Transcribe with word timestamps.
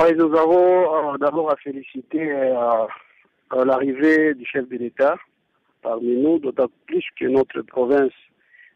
Oui, 0.00 0.14
nous 0.16 0.32
avons 0.36 1.16
d'abord 1.16 1.50
à 1.50 1.56
féliciter 1.56 2.32
l'arrivée 3.52 4.34
du 4.34 4.44
chef 4.44 4.68
de 4.68 4.76
l'État 4.76 5.16
parmi 5.82 6.16
nous, 6.16 6.38
d'autant 6.38 6.68
plus 6.86 7.04
que 7.18 7.24
notre 7.24 7.62
province 7.62 8.12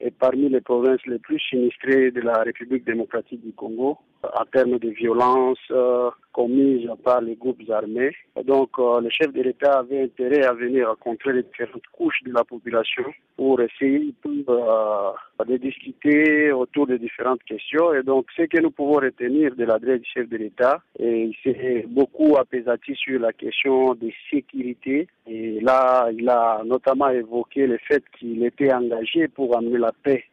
est 0.00 0.10
parmi 0.10 0.48
les 0.50 0.60
provinces 0.60 1.04
les 1.06 1.18
plus 1.18 1.40
sinistrées 1.40 2.10
de 2.10 2.20
la 2.20 2.42
République 2.42 2.84
démocratique 2.84 3.42
du 3.42 3.52
Congo 3.52 3.96
en 4.22 4.44
termes 4.44 4.78
de 4.78 4.90
violences 4.90 5.58
euh, 5.70 6.10
commises 6.32 6.88
par 7.04 7.20
les 7.20 7.36
groupes 7.36 7.62
armés. 7.70 8.14
Donc, 8.44 8.70
euh, 8.78 9.00
le 9.00 9.08
chef 9.10 9.32
de 9.32 9.42
l'État 9.42 9.78
avait 9.78 10.02
intérêt 10.02 10.44
à 10.44 10.52
venir 10.52 10.88
rencontrer 10.88 11.32
les 11.32 11.42
différentes 11.44 11.86
couches 11.92 12.22
de 12.24 12.32
la 12.32 12.44
population 12.44 13.04
pour 13.36 13.60
essayer 13.60 14.14
euh, 14.26 15.10
de 15.44 15.56
discuter 15.56 16.50
autour 16.52 16.86
de 16.86 16.96
différentes 16.96 17.42
questions. 17.44 17.92
Et 17.94 18.02
donc, 18.02 18.26
ce 18.36 18.42
que 18.42 18.60
nous 18.60 18.70
pouvons 18.70 19.00
retenir 19.00 19.54
de 19.54 19.64
l'adresse 19.64 20.00
du 20.00 20.08
chef 20.08 20.28
de 20.28 20.36
l'État, 20.36 20.82
il 20.98 21.34
s'est 21.42 21.84
beaucoup 21.88 22.36
apaisati 22.36 22.94
sur 22.94 23.20
la 23.20 23.32
question 23.32 23.94
de 23.94 24.10
sécurité. 24.30 25.08
Et 25.26 25.60
là, 25.60 26.08
il 26.12 26.28
a 26.28 26.62
notamment 26.64 27.10
évoqué 27.10 27.66
le 27.66 27.78
fait 27.78 28.02
qu'il 28.18 28.44
était 28.44 28.72
engagé 28.72 29.28
pour 29.28 29.56
amener 29.56 29.78
la 29.78 29.92
paix 29.92 30.24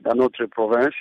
dans 0.00 0.14
notre 0.14 0.46
province 0.46 0.94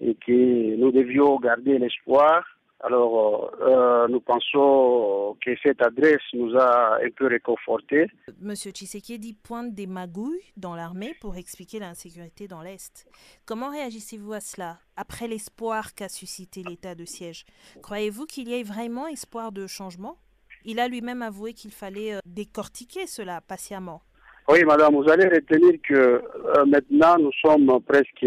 et 0.00 0.14
que 0.14 0.76
nous 0.76 0.92
devions 0.92 1.38
garder 1.38 1.78
l'espoir. 1.78 2.44
Alors, 2.80 3.50
euh, 3.62 4.08
nous 4.08 4.20
pensons 4.20 5.36
que 5.44 5.52
cette 5.62 5.80
adresse 5.80 6.20
nous 6.34 6.54
a 6.56 6.96
un 7.02 7.10
peu 7.16 7.28
réconfortés. 7.28 8.08
Monsieur 8.40 8.72
Tshisekedi 8.72 9.32
pointe 9.32 9.72
des 9.74 9.86
magouilles 9.86 10.52
dans 10.56 10.74
l'armée 10.74 11.14
pour 11.20 11.36
expliquer 11.36 11.78
l'insécurité 11.78 12.46
dans 12.46 12.60
l'Est. 12.60 13.06
Comment 13.46 13.70
réagissez-vous 13.70 14.34
à 14.34 14.40
cela 14.40 14.78
après 14.96 15.28
l'espoir 15.28 15.94
qu'a 15.94 16.10
suscité 16.10 16.62
l'état 16.62 16.94
de 16.94 17.06
siège? 17.06 17.46
Croyez-vous 17.82 18.26
qu'il 18.26 18.48
y 18.48 18.60
ait 18.60 18.64
vraiment 18.64 19.06
espoir 19.06 19.50
de 19.50 19.66
changement? 19.66 20.18
Il 20.66 20.78
a 20.78 20.88
lui-même 20.88 21.22
avoué 21.22 21.54
qu'il 21.54 21.72
fallait 21.72 22.14
euh, 22.14 22.18
décortiquer 22.26 23.06
cela 23.06 23.40
patiemment. 23.40 24.02
Oui, 24.48 24.62
madame, 24.64 24.94
vous 24.94 25.08
allez 25.10 25.26
retenir 25.26 25.72
que 25.88 25.94
euh, 25.94 26.20
maintenant 26.66 27.16
nous 27.18 27.32
sommes 27.40 27.80
presque 27.80 28.26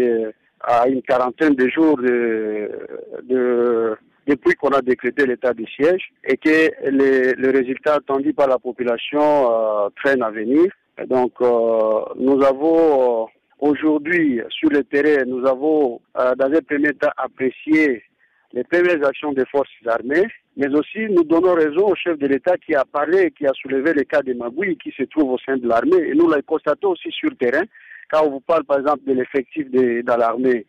à 0.60 0.88
une 0.88 1.02
quarantaine 1.02 1.54
de 1.54 1.68
jours 1.68 1.96
de, 1.96 2.70
de 3.22 3.96
depuis 4.28 4.54
qu'on 4.54 4.68
a 4.68 4.82
décrété 4.82 5.26
l'état 5.26 5.54
de 5.54 5.64
siège 5.74 6.10
et 6.22 6.36
que 6.36 6.70
les, 6.90 7.32
les 7.32 7.50
résultats 7.50 7.94
attendus 7.94 8.34
par 8.34 8.46
la 8.46 8.58
population 8.58 9.20
euh, 9.50 9.88
traînent 9.96 10.22
à 10.22 10.30
venir. 10.30 10.70
donc, 11.06 11.32
euh, 11.40 12.00
nous 12.16 12.40
avons 12.42 13.22
euh, 13.22 13.26
aujourd'hui 13.60 14.40
sur 14.50 14.68
le 14.70 14.84
terrain, 14.84 15.24
nous 15.26 15.46
avons 15.46 16.00
euh, 16.18 16.34
dans 16.34 16.52
un 16.52 16.60
premier 16.60 16.92
temps 16.92 17.14
apprécié 17.16 18.02
les 18.52 18.64
premières 18.64 19.04
actions 19.06 19.32
des 19.32 19.44
forces 19.46 19.68
armées, 19.86 20.26
mais 20.56 20.68
aussi 20.78 21.06
nous 21.10 21.24
donnons 21.24 21.54
raison 21.54 21.88
au 21.88 21.94
chef 21.94 22.18
de 22.18 22.26
l'État 22.26 22.56
qui 22.58 22.74
a 22.74 22.84
parlé 22.84 23.18
et 23.24 23.30
qui 23.30 23.46
a 23.46 23.52
soulevé 23.54 23.92
le 23.94 24.04
cas 24.04 24.22
des 24.22 24.34
magouilles 24.34 24.76
qui 24.76 24.92
se 24.92 25.04
trouvent 25.04 25.32
au 25.32 25.38
sein 25.38 25.56
de 25.56 25.68
l'armée. 25.68 26.02
Et 26.08 26.14
nous 26.14 26.28
l'avons 26.28 26.42
constaté 26.42 26.86
aussi 26.86 27.10
sur 27.10 27.30
le 27.30 27.36
terrain 27.36 27.64
quand 28.10 28.24
on 28.26 28.30
vous 28.30 28.40
parle 28.40 28.64
par 28.64 28.78
exemple 28.78 29.04
de 29.06 29.12
l'effectif 29.12 29.70
dans 29.70 30.16
l'armée, 30.16 30.66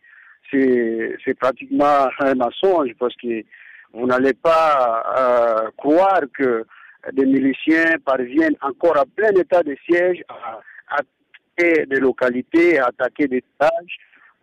c'est 0.50 1.34
pratiquement 1.38 2.08
un 2.18 2.34
mensonge 2.34 2.90
parce 2.98 3.14
que 3.16 3.44
vous 3.92 4.06
n'allez 4.06 4.34
pas 4.34 5.04
euh, 5.18 5.70
croire 5.76 6.22
que 6.36 6.64
des 7.12 7.26
miliciens 7.26 7.98
parviennent 8.04 8.56
encore 8.62 8.98
à 8.98 9.04
plein 9.04 9.30
état 9.30 9.62
de 9.62 9.76
siège 9.88 10.22
à, 10.28 10.60
attaquer 10.90 11.86
des 11.86 12.00
localités, 12.00 12.78
à 12.78 12.86
attaquer 12.86 13.26
des 13.26 13.44
tâches, 13.58 13.96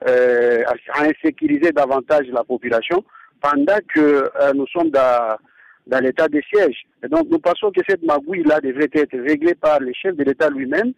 euh, 0.08 0.64
à, 0.94 1.04
insécuriser 1.04 1.72
davantage 1.72 2.28
la 2.28 2.44
population 2.44 3.04
pendant 3.42 3.78
que 3.94 4.00
euh, 4.42 4.54
nous 4.54 4.68
sommes 4.68 4.90
dans, 4.90 5.38
dans 5.88 6.04
l'état 6.04 6.28
de 6.28 6.42
siège. 6.54 6.86
Donc 7.10 7.28
nous 7.30 7.40
pensons 7.40 7.72
que 7.72 7.82
cette 7.88 8.04
magouille-là 8.04 8.60
devrait 8.62 8.90
être 8.94 9.18
réglée 9.18 9.56
par 9.56 9.80
le 9.80 9.92
chef 9.94 10.16
de 10.16 10.24
l'État 10.24 10.50
lui-même 10.50 10.94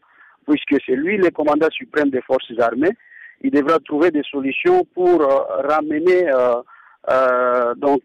puisque 0.47 0.81
c'est 0.86 0.95
lui 0.95 1.17
le 1.17 1.30
commandant 1.30 1.69
suprême 1.72 2.09
des 2.09 2.22
forces 2.22 2.52
armées, 2.59 2.96
il 3.41 3.51
devra 3.51 3.79
trouver 3.79 4.11
des 4.11 4.23
solutions 4.23 4.85
pour 4.94 5.22
euh, 5.22 5.27
ramener 5.67 6.29
euh, 6.29 6.61
euh, 7.09 7.73
donc 7.75 8.03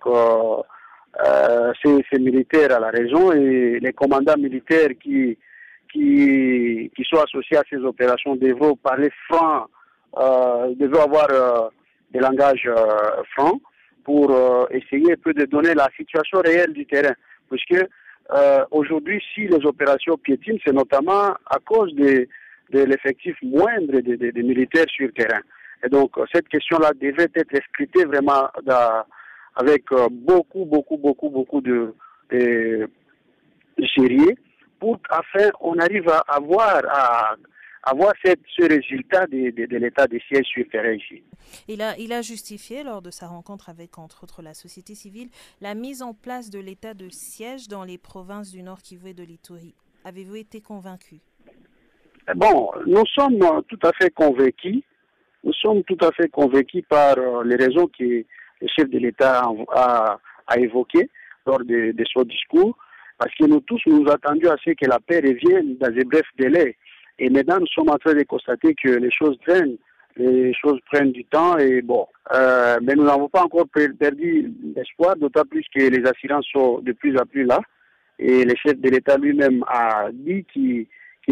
ces, 1.84 2.18
militaires 2.18 2.76
à 2.76 2.80
la 2.80 2.90
région 2.90 3.32
et 3.32 3.78
les 3.80 3.92
commandants 3.92 4.36
militaires 4.38 4.90
qui 5.02 5.36
qui, 5.92 6.90
qui 6.96 7.04
sont 7.04 7.22
associés 7.22 7.56
à 7.56 7.62
ces 7.70 7.76
opérations 7.76 8.34
devront 8.34 8.74
parler 8.74 9.10
franc, 9.28 9.66
devront 10.16 11.04
avoir 11.04 11.70
des 12.10 12.18
langages 12.18 12.68
francs 13.36 13.60
pour 14.02 14.36
essayer 14.72 15.12
un 15.12 15.22
peu 15.22 15.32
de 15.32 15.44
donner 15.44 15.72
la 15.72 15.88
situation 15.96 16.40
réelle 16.40 16.72
du 16.72 16.84
terrain, 16.84 17.14
puisque 17.48 17.86
euh, 18.32 18.64
aujourd'hui, 18.70 19.22
si 19.34 19.46
les 19.46 19.64
opérations 19.66 20.16
piétinent, 20.16 20.58
c'est 20.64 20.72
notamment 20.72 21.34
à 21.46 21.58
cause 21.64 21.94
de, 21.94 22.26
de 22.70 22.80
l'effectif 22.80 23.36
moindre 23.42 24.00
des 24.00 24.16
de, 24.16 24.42
militaires 24.42 24.88
sur 24.88 25.12
terrain. 25.12 25.40
Et 25.84 25.88
donc, 25.88 26.16
euh, 26.16 26.24
cette 26.32 26.48
question-là 26.48 26.92
devait 26.94 27.28
être 27.34 27.56
scrutée 27.68 28.04
vraiment 28.04 28.48
avec 29.56 29.84
euh, 29.92 30.08
beaucoup, 30.10 30.64
beaucoup, 30.64 30.96
beaucoup, 30.96 31.28
beaucoup 31.28 31.60
de, 31.60 31.94
de, 32.30 32.88
sérieux 33.94 34.34
pour 34.78 34.98
afin 35.10 35.50
on 35.60 35.78
arrive 35.78 36.08
à 36.08 36.24
avoir 36.28 36.82
à 36.88 37.36
avoir 37.86 38.12
cette, 38.24 38.40
ce 38.56 38.66
résultat 38.66 39.26
de, 39.26 39.50
de, 39.50 39.66
de 39.66 39.76
l'état 39.76 40.06
des 40.06 40.20
sièges 40.28 40.46
sur 40.46 40.64
terrain 40.70 40.92
ici. 40.92 41.22
Il 41.68 41.82
a, 41.82 41.96
il 41.98 42.12
a 42.12 42.22
justifié 42.22 42.82
lors 42.82 43.02
de 43.02 43.10
sa 43.10 43.26
rencontre 43.26 43.68
avec, 43.68 43.98
entre 43.98 44.24
autres, 44.24 44.42
la 44.42 44.54
société 44.54 44.94
civile, 44.94 45.28
la 45.60 45.74
mise 45.74 46.02
en 46.02 46.14
place 46.14 46.50
de 46.50 46.58
l'état 46.58 46.94
de 46.94 47.08
siège 47.10 47.68
dans 47.68 47.84
les 47.84 47.98
provinces 47.98 48.50
du 48.50 48.62
Nord 48.62 48.80
Kivu 48.80 49.10
et 49.10 49.14
de 49.14 49.22
l'Ituri. 49.22 49.74
Avez-vous 50.04 50.36
été 50.36 50.60
convaincu? 50.60 51.20
Bon, 52.32 52.70
nous 52.86 53.04
sommes 53.14 53.38
tout 53.68 53.78
à 53.82 53.92
fait 53.92 54.10
convaincus. 54.10 54.82
Nous 55.44 55.52
sommes 55.52 55.82
tout 55.84 55.98
à 56.00 56.10
fait 56.12 56.28
convaincus 56.30 56.82
par 56.88 57.18
euh, 57.18 57.44
les 57.44 57.56
raisons 57.56 57.86
que 57.86 58.02
le 58.02 58.68
chef 58.74 58.88
de 58.88 58.98
l'État 58.98 59.42
a, 59.70 60.16
évoquées 60.56 61.10
lors 61.46 61.58
de, 61.58 61.92
de 61.92 62.04
son 62.06 62.22
discours, 62.22 62.78
parce 63.18 63.34
que 63.34 63.44
nous 63.44 63.60
tous 63.60 63.80
nous 63.86 64.08
attendions 64.08 64.52
à 64.52 64.56
ce 64.64 64.70
que 64.70 64.86
la 64.86 64.98
paix 65.00 65.20
revienne 65.20 65.76
dans 65.76 65.88
un 65.88 66.04
bref 66.06 66.24
délai. 66.38 66.76
Et 67.18 67.28
maintenant, 67.28 67.60
nous 67.60 67.66
sommes 67.66 67.90
en 67.90 67.98
train 67.98 68.14
de 68.14 68.22
constater 68.22 68.74
que 68.74 68.88
les 68.88 69.10
choses 69.10 69.36
traînent, 69.46 69.76
les 70.16 70.54
choses 70.54 70.80
prennent 70.90 71.12
du 71.12 71.26
temps 71.26 71.58
et 71.58 71.82
bon. 71.82 72.06
Euh, 72.32 72.78
mais 72.82 72.94
nous 72.94 73.04
n'avons 73.04 73.28
pas 73.28 73.42
encore 73.42 73.66
perdu 73.68 74.50
l'espoir, 74.74 75.14
d'autant 75.16 75.44
plus 75.44 75.66
que 75.74 75.82
les 75.90 76.08
assurances 76.08 76.46
sont 76.50 76.78
de 76.78 76.92
plus 76.92 77.18
en 77.18 77.26
plus 77.26 77.44
là. 77.44 77.60
Et 78.18 78.44
le 78.44 78.54
chef 78.56 78.78
de 78.78 78.88
l'État 78.88 79.18
lui-même 79.18 79.62
a 79.68 80.08
dit 80.10 80.44
qu'il 80.50 80.86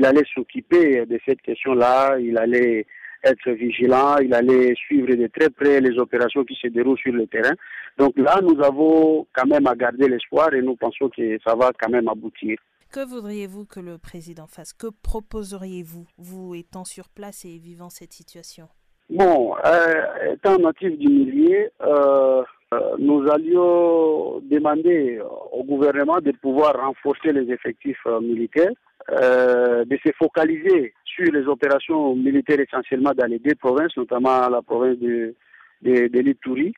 allait 0.04 0.24
s'occuper 0.34 1.06
de 1.06 1.18
cette 1.26 1.42
question-là, 1.42 2.18
il 2.18 2.36
allait 2.38 2.86
être 3.24 3.50
vigilant, 3.50 4.16
il 4.18 4.34
allait 4.34 4.74
suivre 4.74 5.14
de 5.14 5.26
très 5.28 5.50
près 5.50 5.80
les 5.80 5.98
opérations 5.98 6.44
qui 6.44 6.54
se 6.54 6.68
déroulent 6.68 6.98
sur 6.98 7.12
le 7.12 7.26
terrain. 7.26 7.54
Donc 7.98 8.16
là, 8.16 8.40
nous 8.42 8.60
avons 8.62 9.26
quand 9.32 9.46
même 9.46 9.66
à 9.66 9.74
garder 9.74 10.08
l'espoir 10.08 10.52
et 10.54 10.62
nous 10.62 10.76
pensons 10.76 11.08
que 11.08 11.38
ça 11.46 11.54
va 11.54 11.70
quand 11.78 11.90
même 11.90 12.08
aboutir. 12.08 12.58
Que 12.92 13.06
voudriez-vous 13.06 13.64
que 13.64 13.80
le 13.80 13.96
président 13.96 14.46
fasse? 14.46 14.74
Que 14.74 14.88
proposeriez-vous, 15.02 16.06
vous 16.18 16.54
étant 16.54 16.84
sur 16.84 17.08
place 17.08 17.44
et 17.44 17.56
vivant 17.56 17.88
cette 17.88 18.12
situation? 18.12 18.68
Bon, 19.08 19.54
euh, 19.64 20.32
étant 20.34 20.58
natif 20.58 20.98
du 20.98 21.08
milieu, 21.08 21.70
euh, 21.82 22.42
euh, 22.72 22.80
nous 22.98 23.26
allions 23.30 24.40
demander 24.40 25.20
au 25.52 25.64
gouvernement 25.64 26.18
de 26.20 26.32
pouvoir 26.32 26.74
renforcer 26.74 27.32
les 27.32 27.50
effectifs 27.52 28.04
militaires, 28.20 28.72
euh, 29.10 29.84
de 29.84 29.98
se 30.04 30.12
focaliser 30.18 30.94
sur 31.04 31.32
les 31.32 31.46
opérations 31.46 32.14
militaires 32.14 32.60
essentiellement 32.60 33.12
dans 33.16 33.26
les 33.26 33.38
deux 33.38 33.54
provinces, 33.54 33.96
notamment 33.96 34.48
la 34.48 34.62
province 34.62 34.98
de, 34.98 35.34
de, 35.82 36.08
de. 36.08 36.72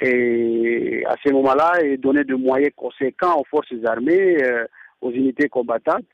Et 0.00 1.04
à 1.06 1.14
ce 1.24 1.32
moment-là, 1.32 1.82
et 1.82 1.96
donner 1.96 2.24
de 2.24 2.34
moyens 2.34 2.72
conséquents 2.76 3.40
aux 3.40 3.44
forces 3.44 3.84
armées 3.84 4.36
aux 5.00 5.12
unités 5.12 5.48
combattantes, 5.48 6.04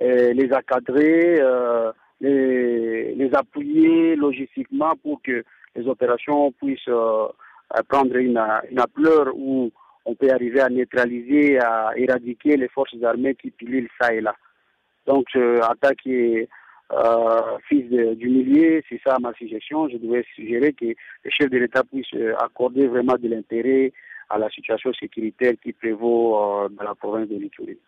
les 0.00 0.48
encadrer, 0.52 1.36
euh, 1.40 1.92
les, 2.20 3.14
les, 3.14 3.34
appuyer 3.34 4.16
logistiquement 4.16 4.94
pour 5.02 5.20
que 5.22 5.44
les 5.74 5.86
opérations 5.86 6.52
puissent 6.52 6.88
euh, 6.88 7.28
prendre 7.88 8.16
une, 8.16 8.40
une 8.70 8.80
ampleur 8.80 9.34
où 9.34 9.70
on 10.04 10.14
peut 10.14 10.30
arriver 10.30 10.60
à 10.60 10.68
neutraliser, 10.68 11.58
à 11.58 11.92
éradiquer 11.96 12.56
les 12.56 12.68
forces 12.68 13.02
armées 13.02 13.34
qui 13.34 13.50
pilulent 13.50 13.88
ça 14.00 14.14
et 14.14 14.20
là. 14.20 14.34
Donc, 15.06 15.26
en 15.36 15.74
tant 15.80 15.94
que 16.04 16.46
euh, 16.92 17.58
fils 17.68 17.88
de, 17.90 18.14
du 18.14 18.28
milieu, 18.28 18.82
c'est 18.88 19.00
ça 19.04 19.16
ma 19.20 19.32
suggestion. 19.34 19.88
Je 19.88 19.96
devais 19.96 20.24
suggérer 20.34 20.72
que 20.72 20.84
les 20.84 21.30
chefs 21.30 21.50
de 21.50 21.58
l'État 21.58 21.82
puissent 21.82 22.14
accorder 22.38 22.86
vraiment 22.86 23.16
de 23.16 23.28
l'intérêt 23.28 23.92
à 24.28 24.38
la 24.38 24.48
situation 24.50 24.92
sécuritaire 24.92 25.54
qui 25.62 25.72
prévaut 25.72 26.36
euh, 26.36 26.68
dans 26.68 26.84
la 26.84 26.94
province 26.94 27.28
de 27.28 27.36
l'Itourie. 27.36 27.78